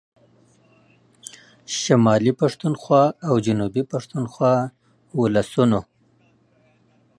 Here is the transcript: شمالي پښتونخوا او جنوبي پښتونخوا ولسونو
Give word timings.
شمالي 1.79 2.31
پښتونخوا 2.41 3.03
او 3.27 3.33
جنوبي 3.45 3.83
پښتونخوا 3.91 4.53
ولسونو 5.19 5.81